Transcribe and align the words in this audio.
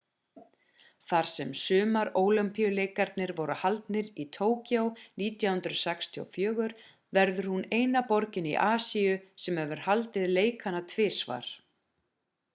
þar 1.09 1.27
sem 1.31 1.49
sumarólympíuleikarnir 1.57 3.33
voru 3.39 3.57
haldnir 3.63 4.09
í 4.23 4.25
tokyo 4.37 4.85
1964 5.25 6.65
verður 7.19 7.49
hún 7.51 7.69
eina 7.81 8.03
borgin 8.13 8.47
í 8.53 8.55
asíu 8.69 9.11
sem 9.45 9.59
hefur 9.65 9.85
haldið 9.89 10.25
leikana 10.39 10.81
tvisvar 10.95 11.51